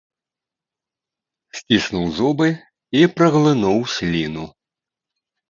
Сціснуў 1.59 2.05
зубы 2.17 2.47
і 3.01 3.05
праглынуў 3.19 3.77
сліну. 3.99 4.49